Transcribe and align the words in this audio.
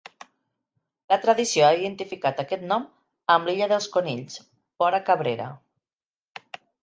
La 1.11 1.17
tradició 1.25 1.65
ha 1.65 1.75
identificat 1.81 2.39
aquest 2.43 2.63
nom 2.71 2.87
amb 3.35 3.49
l'illa 3.51 3.67
dels 3.73 3.87
Conills, 3.97 4.39
vora 4.85 5.03
Cabrera. 5.11 5.51